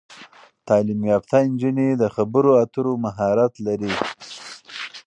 تعلیم 0.67 1.01
یافته 1.11 1.37
نجونې 1.51 1.87
د 2.01 2.03
خبرو 2.15 2.51
اترو 2.63 2.93
مهارت 3.05 3.53
لري. 3.65 3.93